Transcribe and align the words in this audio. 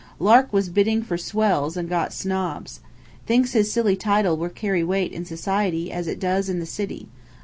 Lark 0.17 0.51
was 0.51 0.69
bidding 0.69 1.03
for 1.03 1.15
swells, 1.15 1.77
and 1.77 1.87
got 1.87 2.11
snobs. 2.11 2.79
Thinks 3.27 3.53
his 3.53 3.71
silly 3.71 3.95
title 3.95 4.35
will 4.35 4.49
carry 4.49 4.83
weight 4.83 5.11
in 5.11 5.25
society 5.25 5.91
as 5.91 6.07
it 6.07 6.19
does 6.19 6.49
in 6.49 6.57
the 6.57 6.65
city. 6.65 7.07